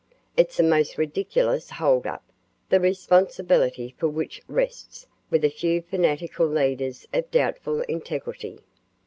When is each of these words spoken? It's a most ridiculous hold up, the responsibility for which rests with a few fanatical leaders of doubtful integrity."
It's 0.35 0.59
a 0.59 0.63
most 0.63 0.97
ridiculous 0.97 1.69
hold 1.69 2.07
up, 2.07 2.23
the 2.69 2.79
responsibility 2.79 3.93
for 3.99 4.07
which 4.07 4.41
rests 4.47 5.05
with 5.29 5.45
a 5.45 5.49
few 5.51 5.83
fanatical 5.83 6.47
leaders 6.47 7.07
of 7.13 7.29
doubtful 7.29 7.81
integrity." 7.81 8.61